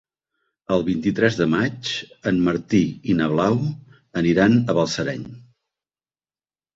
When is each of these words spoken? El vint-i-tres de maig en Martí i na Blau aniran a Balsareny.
El 0.75 0.83
vint-i-tres 0.85 1.35
de 1.41 1.45
maig 1.49 1.91
en 2.31 2.39
Martí 2.47 2.79
i 3.13 3.15
na 3.19 3.27
Blau 3.33 3.59
aniran 4.23 4.57
a 4.57 4.75
Balsareny. 4.79 5.29